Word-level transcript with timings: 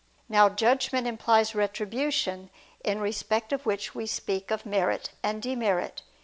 Now 0.27 0.49
judgment 0.49 1.05
implies 1.05 1.53
retribution, 1.53 2.49
in 2.83 2.99
respect 2.99 3.53
of 3.53 3.67
which 3.67 3.93
we 3.93 4.07
speak 4.07 4.49
of 4.49 4.65
merit 4.65 5.11
and 5.21 5.43
demerit. 5.43 6.01